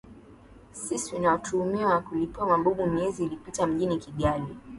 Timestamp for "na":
1.19-1.31